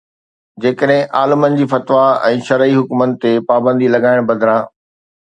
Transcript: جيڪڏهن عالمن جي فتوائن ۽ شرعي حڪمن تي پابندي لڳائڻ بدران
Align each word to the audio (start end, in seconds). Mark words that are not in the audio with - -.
جيڪڏهن 0.63 1.11
عالمن 1.19 1.59
جي 1.59 1.69
فتوائن 1.75 2.27
۽ 2.31 2.41
شرعي 2.49 2.75
حڪمن 2.81 3.17
تي 3.23 3.37
پابندي 3.53 3.95
لڳائڻ 3.99 4.31
بدران 4.35 4.71